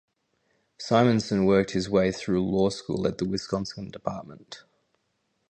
Simonson 0.79 1.45
worked 1.45 1.73
his 1.73 1.87
way 1.87 2.11
through 2.11 2.43
law 2.43 2.69
school 2.69 3.05
at 3.05 3.19
the 3.19 3.23
Wisconsin 3.25 3.91
Dept. 3.91 4.63